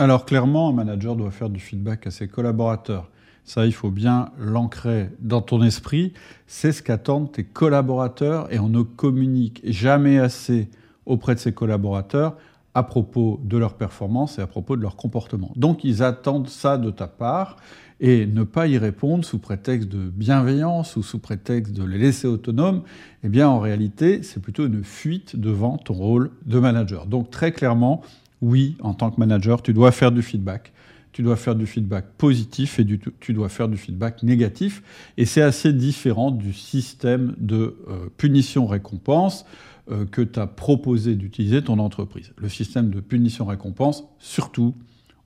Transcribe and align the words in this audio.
Alors 0.00 0.26
clairement, 0.26 0.68
un 0.68 0.72
manager 0.72 1.16
doit 1.16 1.32
faire 1.32 1.50
du 1.50 1.58
feedback 1.58 2.06
à 2.06 2.12
ses 2.12 2.28
collaborateurs. 2.28 3.10
Ça, 3.42 3.66
il 3.66 3.72
faut 3.72 3.90
bien 3.90 4.30
l'ancrer 4.38 5.10
dans 5.18 5.42
ton 5.42 5.60
esprit. 5.60 6.12
C'est 6.46 6.70
ce 6.70 6.84
qu'attendent 6.84 7.32
tes 7.32 7.42
collaborateurs 7.42 8.46
et 8.52 8.60
on 8.60 8.68
ne 8.68 8.82
communique 8.82 9.60
jamais 9.64 10.20
assez 10.20 10.68
auprès 11.04 11.34
de 11.34 11.40
ses 11.40 11.52
collaborateurs 11.52 12.36
à 12.74 12.84
propos 12.84 13.40
de 13.42 13.58
leur 13.58 13.74
performance 13.74 14.38
et 14.38 14.40
à 14.40 14.46
propos 14.46 14.76
de 14.76 14.82
leur 14.82 14.94
comportement. 14.94 15.50
Donc 15.56 15.82
ils 15.82 16.04
attendent 16.04 16.48
ça 16.48 16.78
de 16.78 16.92
ta 16.92 17.08
part 17.08 17.56
et 17.98 18.24
ne 18.24 18.44
pas 18.44 18.68
y 18.68 18.78
répondre 18.78 19.24
sous 19.24 19.40
prétexte 19.40 19.88
de 19.88 20.08
bienveillance 20.08 20.94
ou 20.94 21.02
sous 21.02 21.18
prétexte 21.18 21.72
de 21.72 21.82
les 21.82 21.98
laisser 21.98 22.28
autonomes, 22.28 22.82
eh 23.24 23.28
bien 23.28 23.48
en 23.48 23.58
réalité 23.58 24.22
c'est 24.22 24.40
plutôt 24.40 24.66
une 24.66 24.84
fuite 24.84 25.34
devant 25.34 25.76
ton 25.76 25.94
rôle 25.94 26.30
de 26.46 26.60
manager. 26.60 27.06
Donc 27.06 27.32
très 27.32 27.50
clairement, 27.50 28.02
oui, 28.40 28.76
en 28.80 28.94
tant 28.94 29.10
que 29.10 29.18
manager, 29.18 29.62
tu 29.62 29.72
dois 29.72 29.92
faire 29.92 30.12
du 30.12 30.22
feedback. 30.22 30.72
Tu 31.12 31.22
dois 31.22 31.36
faire 31.36 31.56
du 31.56 31.66
feedback 31.66 32.04
positif 32.16 32.78
et 32.78 32.86
tu 33.18 33.32
dois 33.32 33.48
faire 33.48 33.68
du 33.68 33.76
feedback 33.76 34.22
négatif. 34.22 34.82
Et 35.16 35.24
c'est 35.24 35.42
assez 35.42 35.72
différent 35.72 36.30
du 36.30 36.52
système 36.52 37.34
de 37.38 37.76
euh, 37.88 38.08
punition-récompense 38.18 39.44
euh, 39.90 40.04
que 40.04 40.22
tu 40.22 40.38
as 40.38 40.46
proposé 40.46 41.16
d'utiliser 41.16 41.62
ton 41.64 41.78
entreprise. 41.78 42.32
Le 42.36 42.48
système 42.48 42.90
de 42.90 43.00
punition-récompense, 43.00 44.04
surtout, 44.18 44.74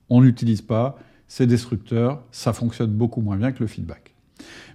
on 0.09 0.21
n'utilise 0.21 0.61
pas, 0.61 0.97
c'est 1.27 1.45
destructeur, 1.47 2.23
ça 2.31 2.53
fonctionne 2.53 2.91
beaucoup 2.91 3.21
moins 3.21 3.37
bien 3.37 3.51
que 3.51 3.59
le 3.59 3.67
feedback. 3.67 4.15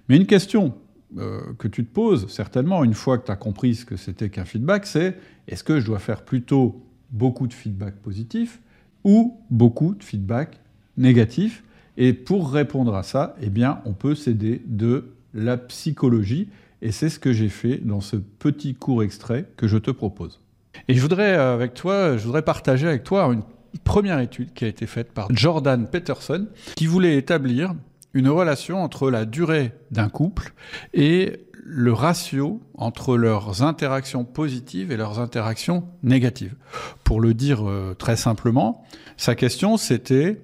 Mais 0.07 0.15
une 0.15 0.27
question 0.27 0.75
euh, 1.17 1.53
que 1.57 1.67
tu 1.67 1.83
te 1.83 1.91
poses 1.91 2.27
certainement 2.27 2.83
une 2.83 2.93
fois 2.93 3.17
que 3.17 3.25
tu 3.25 3.31
as 3.31 3.35
compris 3.35 3.73
ce 3.75 3.83
que 3.83 3.97
c'était 3.97 4.29
qu'un 4.29 4.45
feedback, 4.45 4.85
c'est 4.85 5.17
est-ce 5.47 5.63
que 5.63 5.79
je 5.79 5.85
dois 5.85 5.99
faire 5.99 6.23
plutôt 6.23 6.85
beaucoup 7.11 7.47
de 7.47 7.53
feedback 7.53 7.95
positif 7.95 8.59
ou 9.03 9.37
beaucoup 9.49 9.95
de 9.95 10.03
feedback 10.03 10.59
négatif 10.97 11.63
Et 11.97 12.13
pour 12.13 12.51
répondre 12.51 12.95
à 12.95 13.03
ça, 13.03 13.35
eh 13.41 13.49
bien, 13.49 13.81
on 13.85 13.93
peut 13.93 14.15
s'aider 14.15 14.61
de 14.65 15.11
la 15.33 15.57
psychologie 15.57 16.49
et 16.81 16.91
c'est 16.91 17.09
ce 17.09 17.19
que 17.19 17.33
j'ai 17.33 17.49
fait 17.49 17.77
dans 17.77 18.01
ce 18.01 18.15
petit 18.15 18.73
court 18.73 19.03
extrait 19.03 19.45
que 19.57 19.67
je 19.67 19.77
te 19.77 19.91
propose. 19.91 20.39
Et 20.87 20.93
je 20.93 21.01
voudrais 21.01 21.33
euh, 21.33 21.53
avec 21.53 21.73
toi, 21.73 22.17
je 22.17 22.23
voudrais 22.23 22.41
partager 22.41 22.87
avec 22.87 23.03
toi 23.03 23.25
une 23.33 23.43
première 23.83 24.19
étude 24.19 24.53
qui 24.53 24.65
a 24.65 24.67
été 24.67 24.87
faite 24.87 25.11
par 25.11 25.27
Jordan 25.35 25.87
Peterson, 25.87 26.47
qui 26.75 26.85
voulait 26.85 27.17
établir 27.17 27.73
une 28.13 28.29
relation 28.29 28.83
entre 28.83 29.11
la 29.11 29.25
durée 29.25 29.71
d'un 29.91 30.09
couple 30.09 30.53
et 30.93 31.45
le 31.63 31.93
ratio 31.93 32.61
entre 32.73 33.15
leurs 33.15 33.61
interactions 33.61 34.25
positives 34.25 34.91
et 34.91 34.97
leurs 34.97 35.19
interactions 35.19 35.83
négatives. 36.01 36.55
Pour 37.03 37.21
le 37.21 37.33
dire 37.33 37.69
euh, 37.69 37.93
très 37.97 38.15
simplement, 38.15 38.83
sa 39.17 39.35
question 39.35 39.77
c'était 39.77 40.41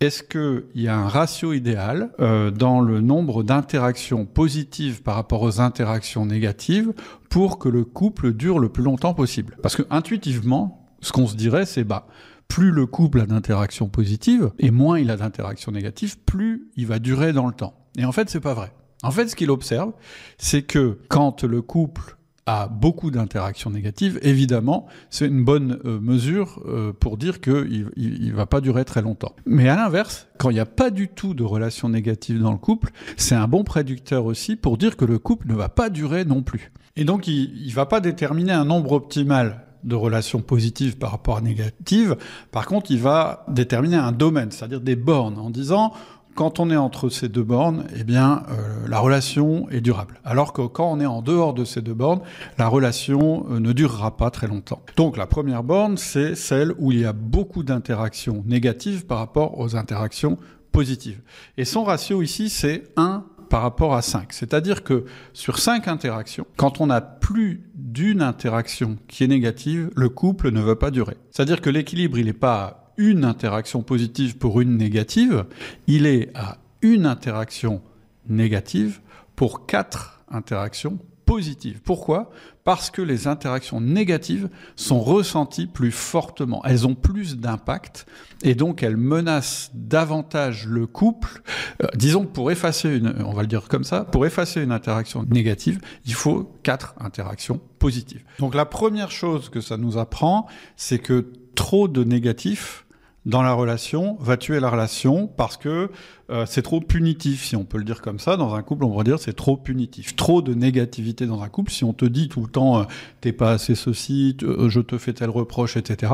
est-ce 0.00 0.22
qu'il 0.22 0.64
y 0.74 0.88
a 0.88 0.96
un 0.96 1.08
ratio 1.08 1.52
idéal 1.52 2.10
euh, 2.20 2.50
dans 2.50 2.80
le 2.80 3.02
nombre 3.02 3.42
d'interactions 3.42 4.24
positives 4.24 5.02
par 5.02 5.14
rapport 5.14 5.42
aux 5.42 5.60
interactions 5.60 6.24
négatives 6.24 6.92
pour 7.28 7.58
que 7.58 7.68
le 7.68 7.84
couple 7.84 8.32
dure 8.32 8.58
le 8.58 8.70
plus 8.70 8.82
longtemps 8.82 9.12
possible? 9.12 9.58
Parce 9.62 9.76
que 9.76 9.82
intuitivement, 9.90 10.88
ce 11.02 11.12
qu'on 11.12 11.26
se 11.26 11.36
dirait, 11.36 11.66
c'est 11.66 11.84
bah 11.84 12.06
plus 12.50 12.72
le 12.72 12.84
couple 12.84 13.20
a 13.20 13.26
d'interactions 13.26 13.88
positives 13.88 14.50
et 14.58 14.70
moins 14.70 14.98
il 14.98 15.10
a 15.10 15.16
d'interactions 15.16 15.72
négatives, 15.72 16.18
plus 16.18 16.68
il 16.76 16.86
va 16.86 16.98
durer 16.98 17.32
dans 17.32 17.46
le 17.46 17.54
temps. 17.54 17.74
Et 17.96 18.04
en 18.04 18.12
fait, 18.12 18.28
c'est 18.28 18.40
pas 18.40 18.54
vrai. 18.54 18.72
En 19.02 19.12
fait, 19.12 19.28
ce 19.28 19.36
qu'il 19.36 19.50
observe, 19.50 19.92
c'est 20.36 20.62
que 20.62 20.98
quand 21.08 21.44
le 21.44 21.62
couple 21.62 22.16
a 22.46 22.66
beaucoup 22.66 23.12
d'interactions 23.12 23.70
négatives, 23.70 24.18
évidemment, 24.22 24.88
c'est 25.10 25.28
une 25.28 25.44
bonne 25.44 25.78
euh, 25.84 26.00
mesure 26.00 26.60
euh, 26.66 26.92
pour 26.92 27.16
dire 27.16 27.40
qu'il 27.40 27.88
ne 27.96 28.32
va 28.32 28.46
pas 28.46 28.60
durer 28.60 28.84
très 28.84 29.00
longtemps. 29.00 29.34
Mais 29.46 29.68
à 29.68 29.76
l'inverse, 29.76 30.26
quand 30.38 30.50
il 30.50 30.54
n'y 30.54 30.60
a 30.60 30.66
pas 30.66 30.90
du 30.90 31.06
tout 31.06 31.34
de 31.34 31.44
relations 31.44 31.88
négatives 31.88 32.40
dans 32.40 32.52
le 32.52 32.58
couple, 32.58 32.90
c'est 33.16 33.36
un 33.36 33.46
bon 33.46 33.62
prédicteur 33.62 34.24
aussi 34.24 34.56
pour 34.56 34.76
dire 34.76 34.96
que 34.96 35.04
le 35.04 35.20
couple 35.20 35.46
ne 35.46 35.54
va 35.54 35.68
pas 35.68 35.88
durer 35.88 36.24
non 36.24 36.42
plus. 36.42 36.72
Et 36.96 37.04
donc, 37.04 37.28
il 37.28 37.64
ne 37.64 37.72
va 37.72 37.86
pas 37.86 38.00
déterminer 38.00 38.52
un 38.52 38.64
nombre 38.64 38.92
optimal 38.92 39.69
de 39.84 39.94
relations 39.94 40.40
positives 40.40 40.98
par 40.98 41.10
rapport 41.10 41.36
à 41.36 41.40
négatives. 41.40 42.16
Par 42.52 42.66
contre, 42.66 42.90
il 42.90 43.00
va 43.00 43.44
déterminer 43.48 43.96
un 43.96 44.12
domaine, 44.12 44.50
c'est-à-dire 44.50 44.80
des 44.80 44.96
bornes, 44.96 45.38
en 45.38 45.50
disant 45.50 45.92
quand 46.34 46.60
on 46.60 46.70
est 46.70 46.76
entre 46.76 47.08
ces 47.08 47.28
deux 47.28 47.42
bornes, 47.42 47.84
eh 47.94 48.04
bien, 48.04 48.44
euh, 48.50 48.88
la 48.88 48.98
relation 48.98 49.68
est 49.70 49.80
durable. 49.80 50.20
Alors 50.24 50.52
que 50.52 50.62
quand 50.62 50.90
on 50.90 51.00
est 51.00 51.06
en 51.06 51.22
dehors 51.22 51.54
de 51.54 51.64
ces 51.64 51.82
deux 51.82 51.94
bornes, 51.94 52.20
la 52.56 52.68
relation 52.68 53.46
euh, 53.50 53.60
ne 53.60 53.72
durera 53.72 54.16
pas 54.16 54.30
très 54.30 54.46
longtemps. 54.46 54.80
Donc 54.96 55.16
la 55.16 55.26
première 55.26 55.62
borne, 55.62 55.96
c'est 55.96 56.34
celle 56.34 56.72
où 56.78 56.92
il 56.92 57.00
y 57.00 57.04
a 57.04 57.12
beaucoup 57.12 57.62
d'interactions 57.62 58.42
négatives 58.46 59.06
par 59.06 59.18
rapport 59.18 59.58
aux 59.58 59.76
interactions 59.76 60.38
positives. 60.72 61.20
Et 61.58 61.64
son 61.64 61.84
ratio 61.84 62.22
ici, 62.22 62.48
c'est 62.48 62.84
1 62.96 63.24
par 63.50 63.62
rapport 63.62 63.94
à 63.94 64.00
5. 64.00 64.32
C'est-à-dire 64.32 64.82
que 64.82 65.04
sur 65.34 65.58
5 65.58 65.88
interactions, 65.88 66.46
quand 66.56 66.80
on 66.80 66.88
a 66.88 67.02
plus 67.02 67.68
d'une 67.74 68.22
interaction 68.22 68.96
qui 69.08 69.24
est 69.24 69.26
négative, 69.26 69.90
le 69.94 70.08
couple 70.08 70.50
ne 70.52 70.60
va 70.60 70.76
pas 70.76 70.90
durer. 70.90 71.16
C'est-à-dire 71.32 71.60
que 71.60 71.68
l'équilibre, 71.68 72.16
il 72.16 72.26
n'est 72.26 72.32
pas 72.32 72.62
à 72.62 72.92
une 72.96 73.24
interaction 73.24 73.82
positive 73.82 74.38
pour 74.38 74.60
une 74.60 74.76
négative, 74.76 75.44
il 75.88 76.06
est 76.06 76.30
à 76.34 76.58
une 76.80 77.06
interaction 77.06 77.82
négative 78.28 79.00
pour 79.34 79.66
quatre 79.66 80.22
interactions 80.30 80.98
positives. 81.30 81.80
Pourquoi? 81.84 82.32
Parce 82.64 82.90
que 82.90 83.00
les 83.00 83.28
interactions 83.28 83.80
négatives 83.80 84.48
sont 84.74 84.98
ressenties 84.98 85.68
plus 85.68 85.92
fortement. 85.92 86.60
Elles 86.64 86.88
ont 86.88 86.96
plus 86.96 87.36
d'impact 87.36 88.04
et 88.42 88.56
donc 88.56 88.82
elles 88.82 88.96
menacent 88.96 89.70
davantage 89.72 90.66
le 90.66 90.88
couple. 90.88 91.42
Euh, 91.84 91.86
disons 91.94 92.24
que 92.24 92.32
pour 92.32 92.50
effacer 92.50 92.96
une, 92.96 93.14
on 93.24 93.32
va 93.32 93.42
le 93.42 93.46
dire 93.46 93.68
comme 93.68 93.84
ça, 93.84 94.02
pour 94.02 94.26
effacer 94.26 94.60
une 94.60 94.72
interaction 94.72 95.24
négative, 95.30 95.78
il 96.04 96.14
faut 96.14 96.52
quatre 96.64 96.94
interactions 96.98 97.60
positives. 97.78 98.24
Donc 98.40 98.56
la 98.56 98.66
première 98.66 99.12
chose 99.12 99.50
que 99.50 99.60
ça 99.60 99.76
nous 99.76 99.98
apprend, 99.98 100.48
c'est 100.74 100.98
que 100.98 101.30
trop 101.54 101.86
de 101.86 102.02
négatifs 102.02 102.86
dans 103.26 103.42
la 103.42 103.52
relation 103.52 104.16
va 104.20 104.36
tuer 104.36 104.60
la 104.60 104.70
relation 104.70 105.26
parce 105.26 105.56
que 105.56 105.90
euh, 106.30 106.46
c'est 106.46 106.62
trop 106.62 106.80
punitif, 106.80 107.44
si 107.44 107.56
on 107.56 107.64
peut 107.64 107.76
le 107.76 107.84
dire 107.84 108.00
comme 108.00 108.18
ça. 108.18 108.36
Dans 108.36 108.54
un 108.54 108.62
couple, 108.62 108.84
on 108.84 108.96
va 108.96 109.02
dire 109.02 109.18
c'est 109.18 109.34
trop 109.34 109.56
punitif. 109.56 110.16
Trop 110.16 110.42
de 110.42 110.54
négativité 110.54 111.26
dans 111.26 111.42
un 111.42 111.48
couple. 111.48 111.70
Si 111.70 111.84
on 111.84 111.92
te 111.92 112.04
dit 112.04 112.28
tout 112.28 112.40
le 112.40 112.48
temps 112.48 112.80
euh, 112.80 112.84
t'es 113.20 113.32
pas 113.32 113.52
assez 113.52 113.74
ceci, 113.74 114.36
euh, 114.42 114.68
je 114.68 114.80
te 114.80 114.96
fais 114.96 115.12
tel 115.12 115.28
reproche, 115.28 115.76
etc. 115.76 116.12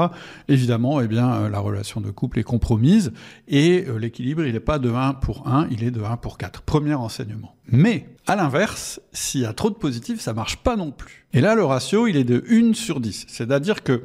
Évidemment, 0.48 1.00
eh 1.00 1.06
bien 1.06 1.48
la 1.48 1.60
relation 1.60 2.00
de 2.00 2.10
couple 2.10 2.38
est 2.40 2.44
compromise 2.44 3.12
et 3.46 3.86
l'équilibre 3.98 4.44
il 4.44 4.52
n'est 4.52 4.60
pas 4.60 4.78
de 4.78 4.90
1 4.90 5.14
pour 5.14 5.46
1, 5.46 5.68
il 5.70 5.84
est 5.84 5.90
de 5.90 6.02
1 6.02 6.16
pour 6.16 6.38
4. 6.38 6.62
Premier 6.62 6.94
enseignement. 6.94 7.54
Mais 7.68 8.08
à 8.26 8.36
l'inverse, 8.36 9.00
s'il 9.12 9.42
y 9.42 9.46
a 9.46 9.52
trop 9.52 9.70
de 9.70 9.74
positifs, 9.74 10.20
ça 10.20 10.32
marche 10.32 10.56
pas 10.58 10.76
non 10.76 10.92
plus. 10.92 11.26
Et 11.32 11.40
là, 11.40 11.54
le 11.54 11.64
ratio 11.64 12.06
il 12.06 12.16
est 12.16 12.24
de 12.24 12.44
1 12.50 12.74
sur 12.74 13.00
10. 13.00 13.26
C'est-à-dire 13.28 13.82
que 13.82 14.04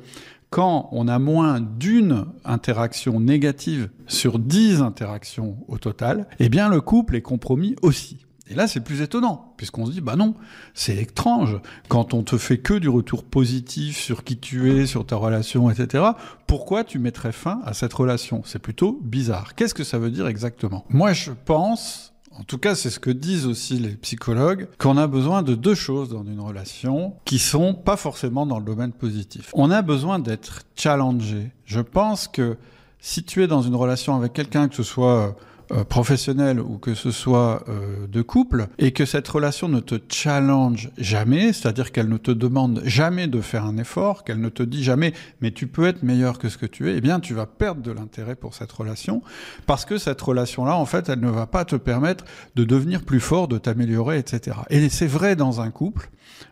quand 0.52 0.90
on 0.92 1.08
a 1.08 1.18
moins 1.18 1.62
d'une 1.62 2.26
interaction 2.44 3.20
négative 3.22 3.90
sur 4.06 4.38
10 4.38 4.82
interactions 4.82 5.58
au 5.70 5.78
total, 5.78 6.28
eh 6.40 6.50
bien 6.50 6.68
le 6.70 6.82
couple 6.82 7.16
est 7.16 7.22
compromis 7.22 7.76
aussi. 7.82 8.26
Et 8.50 8.54
là, 8.54 8.68
c'est 8.68 8.82
plus 8.82 9.02
étonnant, 9.02 9.54
puisqu'on 9.56 9.86
se 9.86 9.92
dit, 9.92 10.02
bah 10.02 10.18
non, 10.18 10.36
c'est 10.74 10.98
étrange. 10.98 11.62
Quand 11.88 12.14
on 12.14 12.22
te 12.22 12.38
fait 12.38 12.58
que 12.58 12.74
du 12.74 12.90
retour 12.90 13.24
positif 13.24 13.98
sur 13.98 14.26
qui 14.26 14.38
tu 14.38 14.74
es, 14.74 14.86
sur 14.86 15.06
ta 15.06 15.16
relation, 15.16 15.70
etc., 15.70 16.04
pourquoi 16.48 16.84
tu 16.84 17.00
mettrais 17.00 17.32
fin 17.32 17.62
à 17.64 17.74
cette 17.74 17.94
relation? 17.94 18.42
C'est 18.44 18.60
plutôt 18.60 19.00
bizarre. 19.02 19.56
Qu'est-ce 19.56 19.74
que 19.74 19.86
ça 19.86 20.00
veut 20.00 20.12
dire 20.12 20.28
exactement? 20.28 20.84
Moi, 20.90 21.14
je 21.14 21.32
pense 21.32 22.11
en 22.40 22.44
tout 22.44 22.58
cas, 22.58 22.76
c'est 22.76 22.90
ce 22.90 23.00
que 23.00 23.10
disent 23.10 23.46
aussi 23.46 23.78
les 23.78 23.96
psychologues, 23.96 24.68
qu'on 24.78 24.98
a 24.98 25.08
besoin 25.08 25.44
de 25.44 25.54
deux 25.56 25.76
choses 25.76 26.10
dans 26.10 26.24
une 26.24 26.40
relation 26.40 27.16
qui 27.26 27.40
sont 27.40 27.74
pas 27.74 27.98
forcément 27.98 28.46
dans 28.46 28.58
le 28.58 28.66
domaine 28.66 28.94
positif. 28.94 29.52
On 29.54 29.70
a 29.70 29.82
besoin 29.82 30.20
d'être 30.20 30.62
challengé. 30.76 31.52
Je 31.66 31.82
pense 31.82 32.28
que 32.28 32.58
si 33.00 33.24
tu 33.24 33.44
es 33.44 33.48
dans 33.48 33.62
une 33.62 33.76
relation 33.76 34.16
avec 34.16 34.34
quelqu'un, 34.34 34.70
que 34.70 34.76
ce 34.76 34.84
soit 34.84 35.36
euh, 35.72 35.84
professionnel 35.84 36.60
ou 36.60 36.78
que 36.78 36.96
ce 36.96 37.12
soit 37.12 37.64
euh, 37.70 38.08
de 38.08 38.22
couple, 38.22 38.68
et 38.78 38.92
que 38.92 39.06
cette 39.06 39.28
relation 39.28 39.70
ne 39.70 39.80
te 39.80 39.96
challenge 40.10 40.90
jamais, 40.98 41.54
c'est-à-dire 41.54 41.92
qu'elle 41.92 42.10
ne 42.10 42.18
te 42.18 42.32
demande 42.32 42.82
jamais 42.86 43.28
de 43.28 43.42
faire 43.42 43.66
un 43.66 43.78
effort, 43.78 44.24
qu'elle 44.24 44.42
ne 44.42 44.50
te 44.50 44.64
dit 44.64 44.84
jamais 44.84 45.14
mais 45.42 45.52
tu 45.52 45.68
peux 45.68 45.86
être 45.88 46.04
meilleur 46.04 46.40
que 46.40 46.50
ce 46.50 46.58
que 46.58 46.66
tu 46.66 46.90
es, 46.90 46.98
eh 46.98 47.02
bien 47.02 47.20
tu 47.20 47.34
vas 47.34 47.46
perdre 47.46 47.82
de 47.82 47.92
l'intérêt 47.92 48.36
pour 48.36 48.54
cette 48.54 48.72
relation, 48.72 49.22
parce 49.66 49.86
que 49.86 49.98
cette 49.98 50.22
relation-là, 50.22 50.76
en 50.76 50.86
fait, 50.86 51.10
elle 51.10 51.20
ne 51.20 51.30
va 51.30 51.48
pas 51.48 51.66
te 51.66 51.76
permettre 51.76 52.26
de 52.56 52.64
devenir 52.64 53.04
plus 53.04 53.20
fort, 53.20 53.48
de 53.48 53.58
t'améliorer, 53.58 54.18
etc. 54.18 54.58
Et 54.70 54.90
c'est 54.90 55.08
vrai 55.08 55.36
dans 55.36 55.62
un 55.62 55.72
couple, 55.72 56.10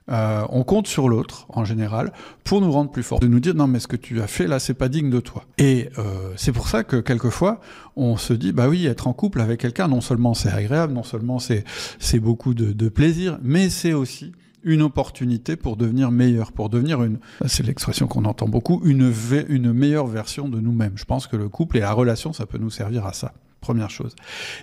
euh, 0.10 0.44
on 0.50 0.64
compte 0.64 0.88
sur 0.88 1.10
l'autre, 1.10 1.46
en 1.50 1.66
général, 1.66 2.14
pour 2.44 2.62
nous 2.62 2.72
rendre 2.72 2.92
plus 2.92 3.04
forts, 3.04 3.20
de 3.20 3.28
nous 3.28 3.40
dire 3.40 3.56
non 3.56 3.68
mais 3.68 3.80
ce 3.80 3.88
que 3.88 3.96
tu 3.96 4.22
as 4.22 4.28
fait 4.28 4.48
là, 4.48 4.60
c'est 4.60 4.74
pas 4.74 4.90
digne 4.90 5.10
de 5.10 5.20
toi. 5.20 5.46
Et 5.58 5.90
euh, 5.98 6.34
c'est 6.36 6.52
pour 6.52 6.68
ça 6.68 6.84
que 6.84 6.98
quelquefois, 6.98 7.62
on 7.96 8.18
se 8.18 8.34
dit 8.34 8.52
bah 8.52 8.68
oui, 8.68 8.86
être 8.86 9.08
en 9.08 9.14
couple 9.14 9.42
avec 9.42 9.60
quelqu'un, 9.60 9.88
non 9.88 10.02
seulement 10.02 10.34
c'est 10.34 10.50
agréable, 10.52 10.94
non 10.94 11.04
seulement 11.04 11.40
c'est 11.40 11.64
c'est 12.00 12.20
beaucoup 12.20 12.54
de, 12.54 12.72
de 12.72 12.90
plaisir, 12.90 13.40
mais 13.44 13.70
c'est 13.70 13.94
aussi 13.94 14.32
une 14.64 14.82
opportunité 14.82 15.56
pour 15.56 15.78
devenir 15.78 16.12
meilleur, 16.12 16.52
pour 16.52 16.70
devenir 16.70 17.04
une, 17.04 17.20
c'est 17.46 17.66
l'expression 17.66 18.08
qu'on 18.08 18.26
entend 18.26 18.48
beaucoup, 18.48 18.82
une, 18.84 19.14
une 19.48 19.74
meilleure 19.74 20.08
version 20.08 20.50
de 20.50 20.60
nous-mêmes. 20.60 20.94
Je 20.96 21.06
pense 21.06 21.28
que 21.28 21.38
le 21.38 21.50
couple 21.50 21.78
et 21.78 21.82
la 21.82 21.94
relation, 21.94 22.34
ça 22.34 22.46
peut 22.46 22.58
nous 22.58 22.70
servir 22.70 23.06
à 23.06 23.14
ça. 23.14 23.34
Première 23.62 23.90
chose. 23.90 24.16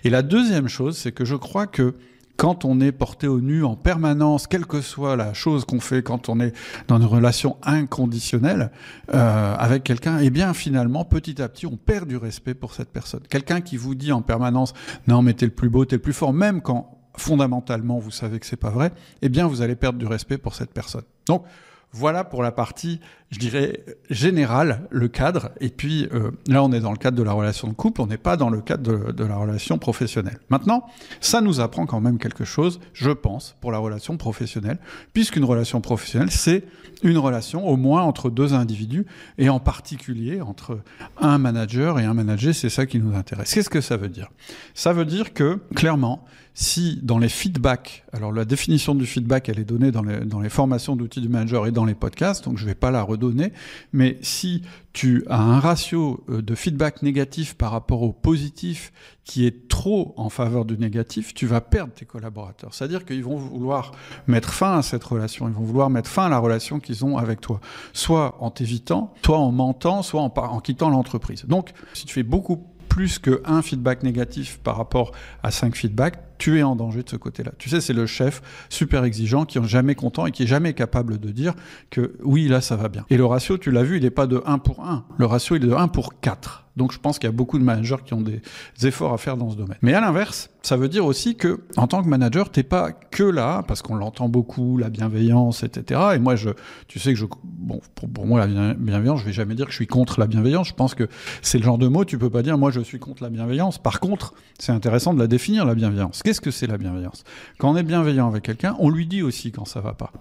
Et 0.04 0.10
la 0.10 0.22
deuxième 0.22 0.68
chose, 0.68 0.96
c'est 0.96 1.12
que 1.12 1.24
je 1.24 1.36
crois 1.36 1.66
que 1.66 1.94
quand 2.36 2.64
on 2.64 2.80
est 2.80 2.92
porté 2.92 3.28
au 3.28 3.40
nu 3.40 3.64
en 3.64 3.76
permanence, 3.76 4.46
quelle 4.46 4.66
que 4.66 4.80
soit 4.80 5.16
la 5.16 5.32
chose 5.34 5.64
qu'on 5.64 5.80
fait, 5.80 6.02
quand 6.02 6.28
on 6.28 6.40
est 6.40 6.52
dans 6.88 6.98
une 6.98 7.04
relation 7.04 7.56
inconditionnelle 7.62 8.70
euh, 9.14 9.54
avec 9.56 9.84
quelqu'un, 9.84 10.18
eh 10.18 10.30
bien 10.30 10.54
finalement, 10.54 11.04
petit 11.04 11.40
à 11.40 11.48
petit, 11.48 11.66
on 11.66 11.76
perd 11.76 12.08
du 12.08 12.16
respect 12.16 12.54
pour 12.54 12.74
cette 12.74 12.90
personne. 12.90 13.20
Quelqu'un 13.28 13.60
qui 13.60 13.76
vous 13.76 13.94
dit 13.94 14.12
en 14.12 14.22
permanence, 14.22 14.74
non 15.06 15.22
mais 15.22 15.32
t'es 15.32 15.46
le 15.46 15.52
plus 15.52 15.68
beau, 15.68 15.84
t'es 15.84 15.96
le 15.96 16.02
plus 16.02 16.12
fort, 16.12 16.32
même 16.32 16.60
quand 16.60 16.92
fondamentalement 17.16 17.98
vous 17.98 18.10
savez 18.10 18.38
que 18.38 18.46
c'est 18.46 18.56
pas 18.56 18.70
vrai, 18.70 18.92
eh 19.22 19.28
bien 19.28 19.46
vous 19.46 19.62
allez 19.62 19.76
perdre 19.76 19.98
du 19.98 20.06
respect 20.06 20.38
pour 20.38 20.54
cette 20.54 20.72
personne. 20.72 21.04
Donc 21.26 21.44
voilà 21.92 22.24
pour 22.24 22.42
la 22.42 22.52
partie, 22.52 23.00
je 23.30 23.38
dirais, 23.38 23.84
générale, 24.10 24.86
le 24.90 25.08
cadre. 25.08 25.50
Et 25.60 25.70
puis 25.70 26.08
euh, 26.12 26.30
là, 26.46 26.62
on 26.62 26.72
est 26.72 26.80
dans 26.80 26.92
le 26.92 26.98
cadre 26.98 27.16
de 27.16 27.22
la 27.22 27.32
relation 27.32 27.68
de 27.68 27.72
couple, 27.72 28.02
on 28.02 28.06
n'est 28.06 28.18
pas 28.18 28.36
dans 28.36 28.50
le 28.50 28.60
cadre 28.60 28.82
de, 28.82 29.12
de, 29.12 29.24
la 29.24 29.36
relation 29.36 29.78
professionnelle. 29.78 30.38
Maintenant, 30.50 30.86
ça 31.20 31.40
nous 31.40 31.60
apprend 31.60 31.86
quand 31.86 32.00
même 32.00 32.18
quelque 32.18 32.44
chose, 32.44 32.80
je 32.92 33.10
pense, 33.10 33.56
pour 33.60 33.72
la 33.72 33.78
relation 33.78 34.16
professionnelle, 34.16 34.78
puisqu'une 35.12 35.44
relation 35.44 35.80
professionnelle, 35.80 36.30
c'est 36.30 36.64
une 37.02 37.18
relation 37.18 37.66
au 37.66 37.76
moins 37.76 38.02
entre 38.02 38.30
deux 38.30 38.54
individus, 38.54 39.06
et 39.38 39.48
en 39.48 39.60
particulier 39.60 40.40
entre 40.40 40.80
un 41.18 41.38
manager 41.38 41.98
et 41.98 42.04
un 42.04 42.14
manager, 42.14 42.54
c'est 42.54 42.70
ça 42.70 42.86
qui 42.86 42.98
nous 42.98 43.14
intéresse. 43.14 43.52
Qu'est-ce 43.52 43.70
que 43.70 43.80
ça 43.80 43.96
veut 43.96 44.08
dire? 44.08 44.30
Ça 44.74 44.92
veut 44.92 45.04
dire 45.04 45.32
que, 45.32 45.60
clairement, 45.74 46.24
si 46.58 46.98
dans 47.02 47.18
les 47.18 47.28
feedbacks, 47.28 48.02
alors 48.14 48.32
la 48.32 48.46
définition 48.46 48.94
du 48.94 49.04
feedback, 49.04 49.50
elle 49.50 49.58
est 49.58 49.64
donnée 49.64 49.92
dans 49.92 50.02
les, 50.02 50.20
dans 50.20 50.40
les 50.40 50.48
formations 50.48 50.96
d'outils 50.96 51.20
du 51.20 51.28
manager 51.28 51.66
et 51.66 51.70
dans 51.70 51.84
les 51.84 51.94
podcasts, 51.94 52.46
donc 52.46 52.56
je 52.56 52.62
ne 52.62 52.68
vais 52.70 52.74
pas 52.74 52.90
la 52.90 53.02
redonner, 53.02 53.52
mais 53.92 54.16
si 54.22 54.62
tu 54.94 55.22
as 55.28 55.38
un 55.38 55.60
ratio 55.60 56.24
euh, 56.30 56.40
de 56.40 56.54
feedback 56.54 57.02
négatif 57.02 57.56
par 57.56 57.72
rapport 57.72 58.00
au 58.00 58.14
positif 58.14 58.90
qui 59.24 59.46
est 59.46 59.68
trop 59.68 60.14
en 60.16 60.30
faveur 60.30 60.64
du 60.64 60.78
négatif, 60.78 61.34
tu 61.34 61.44
vas 61.44 61.60
perdre 61.60 61.92
tes 61.92 62.06
collaborateurs. 62.06 62.72
C'est-à-dire 62.72 63.04
qu'ils 63.04 63.22
vont 63.22 63.36
vouloir 63.36 63.92
mettre 64.26 64.50
fin 64.50 64.78
à 64.78 64.82
cette 64.82 65.04
relation, 65.04 65.48
ils 65.48 65.54
vont 65.54 65.62
vouloir 65.62 65.90
mettre 65.90 66.08
fin 66.08 66.24
à 66.24 66.30
la 66.30 66.38
relation 66.38 66.80
qu'ils 66.80 67.04
ont 67.04 67.18
avec 67.18 67.42
toi, 67.42 67.60
soit 67.92 68.34
en 68.40 68.50
t'évitant, 68.50 69.12
soit 69.22 69.38
en 69.38 69.52
mentant, 69.52 70.00
soit 70.00 70.22
en, 70.22 70.32
en 70.34 70.60
quittant 70.60 70.88
l'entreprise. 70.88 71.44
Donc, 71.44 71.72
si 71.92 72.06
tu 72.06 72.14
fais 72.14 72.22
beaucoup 72.22 72.64
plus 72.88 73.18
qu'un 73.18 73.60
feedback 73.60 74.02
négatif 74.02 74.58
par 74.64 74.78
rapport 74.78 75.12
à 75.42 75.50
cinq 75.50 75.76
feedbacks, 75.76 76.18
tu 76.38 76.58
es 76.58 76.62
en 76.62 76.76
danger 76.76 77.02
de 77.02 77.08
ce 77.08 77.16
côté-là. 77.16 77.52
Tu 77.58 77.68
sais, 77.68 77.80
c'est 77.80 77.92
le 77.92 78.06
chef 78.06 78.42
super 78.68 79.04
exigeant 79.04 79.44
qui 79.44 79.58
est 79.58 79.64
jamais 79.64 79.94
content 79.94 80.26
et 80.26 80.32
qui 80.32 80.44
est 80.44 80.46
jamais 80.46 80.74
capable 80.74 81.18
de 81.18 81.30
dire 81.30 81.54
que 81.90 82.16
oui, 82.22 82.48
là, 82.48 82.60
ça 82.60 82.76
va 82.76 82.88
bien. 82.88 83.04
Et 83.10 83.16
le 83.16 83.24
ratio, 83.24 83.58
tu 83.58 83.70
l'as 83.70 83.82
vu, 83.82 83.96
il 83.96 84.02
n'est 84.02 84.10
pas 84.10 84.26
de 84.26 84.42
1 84.44 84.58
pour 84.58 84.84
1. 84.84 85.04
Le 85.18 85.26
ratio, 85.26 85.56
il 85.56 85.64
est 85.64 85.68
de 85.68 85.72
1 85.72 85.88
pour 85.88 86.20
4. 86.20 86.65
Donc 86.76 86.92
je 86.92 86.98
pense 86.98 87.18
qu'il 87.18 87.26
y 87.26 87.32
a 87.32 87.36
beaucoup 87.36 87.58
de 87.58 87.64
managers 87.64 87.96
qui 88.04 88.14
ont 88.14 88.20
des 88.20 88.40
efforts 88.82 89.12
à 89.12 89.18
faire 89.18 89.36
dans 89.36 89.50
ce 89.50 89.56
domaine. 89.56 89.78
Mais 89.82 89.94
à 89.94 90.00
l'inverse, 90.00 90.50
ça 90.62 90.76
veut 90.76 90.88
dire 90.88 91.06
aussi 91.06 91.36
que 91.36 91.60
en 91.76 91.86
tant 91.86 92.02
que 92.02 92.08
manager, 92.08 92.50
t'es 92.50 92.62
pas 92.62 92.92
que 92.92 93.22
là, 93.22 93.62
parce 93.66 93.82
qu'on 93.82 93.94
l'entend 93.94 94.28
beaucoup, 94.28 94.76
la 94.76 94.90
bienveillance, 94.90 95.62
etc. 95.62 96.00
Et 96.14 96.18
moi, 96.18 96.36
je, 96.36 96.50
tu 96.88 96.98
sais 96.98 97.12
que 97.12 97.18
je, 97.18 97.26
bon, 97.44 97.80
pour, 97.94 98.26
moi, 98.26 98.46
la 98.46 98.74
bienveillance, 98.74 99.20
je 99.20 99.24
vais 99.24 99.32
jamais 99.32 99.54
dire 99.54 99.66
que 99.66 99.70
je 99.70 99.76
suis 99.76 99.86
contre 99.86 100.20
la 100.20 100.26
bienveillance. 100.26 100.68
Je 100.68 100.74
pense 100.74 100.94
que 100.94 101.08
c'est 101.40 101.58
le 101.58 101.64
genre 101.64 101.78
de 101.78 101.88
mot, 101.88 102.04
tu 102.04 102.18
peux 102.18 102.30
pas 102.30 102.42
dire, 102.42 102.58
moi, 102.58 102.70
je 102.70 102.80
suis 102.80 102.98
contre 102.98 103.22
la 103.22 103.30
bienveillance. 103.30 103.78
Par 103.78 104.00
contre, 104.00 104.34
c'est 104.58 104.72
intéressant 104.72 105.14
de 105.14 105.18
la 105.18 105.26
définir, 105.26 105.64
la 105.64 105.74
bienveillance. 105.74 106.22
Qu'est-ce 106.22 106.40
que 106.40 106.50
c'est 106.50 106.66
la 106.66 106.78
bienveillance? 106.78 107.24
Quand 107.58 107.70
on 107.70 107.76
est 107.76 107.82
bienveillant 107.82 108.28
avec 108.28 108.42
quelqu'un, 108.42 108.76
on 108.78 108.90
lui 108.90 109.06
dit 109.06 109.22
aussi 109.22 109.52
quand 109.52 109.64
ça 109.64 109.80
va 109.80 109.94
pas. 109.94 110.12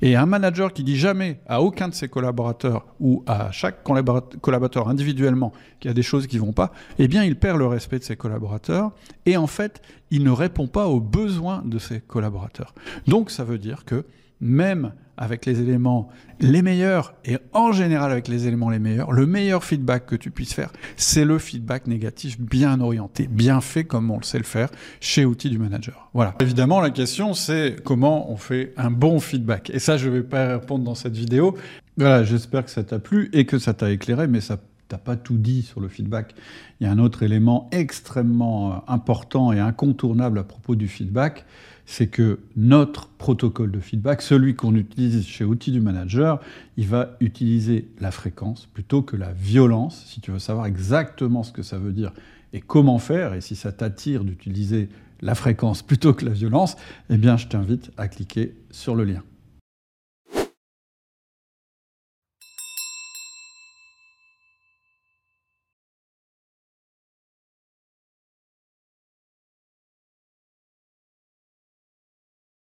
Et 0.00 0.16
un 0.16 0.26
manager 0.26 0.72
qui 0.72 0.84
dit 0.84 0.96
jamais 0.96 1.40
à 1.46 1.60
aucun 1.60 1.88
de 1.88 1.94
ses 1.94 2.08
collaborateurs 2.08 2.86
ou 3.00 3.24
à 3.26 3.50
chaque 3.50 3.82
collaborateur 3.82 4.88
individuellement 4.88 5.52
qu'il 5.80 5.88
y 5.88 5.92
a 5.92 5.94
des 5.94 6.02
choses 6.02 6.26
qui 6.26 6.38
vont 6.38 6.52
pas, 6.52 6.72
eh 6.98 7.08
bien, 7.08 7.24
il 7.24 7.36
perd 7.36 7.58
le 7.58 7.66
respect 7.66 7.98
de 7.98 8.04
ses 8.04 8.16
collaborateurs. 8.16 8.92
Et 9.26 9.36
en 9.36 9.46
fait, 9.46 9.82
il 10.10 10.24
ne 10.24 10.30
répond 10.30 10.66
pas 10.66 10.86
aux 10.86 11.00
besoins 11.00 11.62
de 11.64 11.78
ses 11.78 12.00
collaborateurs. 12.00 12.74
Donc, 13.06 13.30
ça 13.30 13.44
veut 13.44 13.58
dire 13.58 13.84
que 13.84 14.04
même 14.40 14.92
avec 15.18 15.46
les 15.46 15.60
éléments 15.60 16.08
les 16.40 16.62
meilleurs 16.62 17.14
et 17.24 17.38
en 17.52 17.72
général 17.72 18.12
avec 18.12 18.28
les 18.28 18.46
éléments 18.46 18.70
les 18.70 18.78
meilleurs, 18.78 19.10
le 19.10 19.26
meilleur 19.26 19.64
feedback 19.64 20.06
que 20.06 20.14
tu 20.14 20.30
puisses 20.30 20.54
faire, 20.54 20.70
c'est 20.96 21.24
le 21.24 21.38
feedback 21.38 21.88
négatif 21.88 22.40
bien 22.40 22.80
orienté, 22.80 23.26
bien 23.26 23.60
fait 23.60 23.82
comme 23.84 24.10
on 24.12 24.18
le 24.18 24.22
sait 24.22 24.38
le 24.38 24.44
faire 24.44 24.68
chez 25.00 25.24
Outils 25.24 25.50
du 25.50 25.58
Manager. 25.58 26.08
Voilà. 26.14 26.34
Évidemment, 26.40 26.80
la 26.80 26.90
question 26.90 27.34
c'est 27.34 27.76
comment 27.84 28.30
on 28.30 28.36
fait 28.36 28.72
un 28.76 28.92
bon 28.92 29.18
feedback. 29.18 29.70
Et 29.70 29.80
ça, 29.80 29.96
je 29.96 30.08
ne 30.08 30.14
vais 30.14 30.22
pas 30.22 30.58
répondre 30.58 30.84
dans 30.84 30.94
cette 30.94 31.16
vidéo. 31.16 31.56
Voilà, 31.96 32.22
j'espère 32.22 32.64
que 32.64 32.70
ça 32.70 32.84
t'a 32.84 33.00
plu 33.00 33.28
et 33.32 33.44
que 33.44 33.58
ça 33.58 33.74
t'a 33.74 33.90
éclairé, 33.90 34.28
mais 34.28 34.40
ça 34.40 34.56
t'as 34.88 34.98
pas 34.98 35.16
tout 35.16 35.38
dit 35.38 35.62
sur 35.62 35.80
le 35.80 35.88
feedback. 35.88 36.34
Il 36.80 36.86
y 36.86 36.86
a 36.86 36.92
un 36.92 36.98
autre 36.98 37.22
élément 37.22 37.68
extrêmement 37.72 38.72
euh, 38.72 38.76
important 38.88 39.52
et 39.52 39.60
incontournable 39.60 40.38
à 40.38 40.44
propos 40.44 40.74
du 40.74 40.88
feedback, 40.88 41.44
c'est 41.86 42.08
que 42.08 42.40
notre 42.56 43.08
protocole 43.08 43.70
de 43.70 43.80
feedback, 43.80 44.20
celui 44.20 44.54
qu'on 44.54 44.74
utilise 44.74 45.26
chez 45.26 45.44
Outils 45.44 45.72
du 45.72 45.80
Manager, 45.80 46.40
il 46.76 46.86
va 46.86 47.16
utiliser 47.20 47.88
la 48.00 48.10
fréquence 48.10 48.66
plutôt 48.66 49.02
que 49.02 49.16
la 49.16 49.32
violence. 49.32 50.04
Si 50.06 50.20
tu 50.20 50.30
veux 50.30 50.38
savoir 50.38 50.66
exactement 50.66 51.42
ce 51.42 51.52
que 51.52 51.62
ça 51.62 51.78
veut 51.78 51.92
dire 51.92 52.12
et 52.52 52.60
comment 52.60 52.98
faire, 52.98 53.34
et 53.34 53.40
si 53.40 53.56
ça 53.56 53.72
t'attire 53.72 54.24
d'utiliser 54.24 54.88
la 55.20 55.34
fréquence 55.34 55.82
plutôt 55.82 56.14
que 56.14 56.24
la 56.24 56.32
violence, 56.32 56.76
eh 57.10 57.16
bien 57.16 57.36
je 57.36 57.46
t'invite 57.46 57.90
à 57.96 58.08
cliquer 58.08 58.54
sur 58.70 58.94
le 58.94 59.04
lien. 59.04 59.22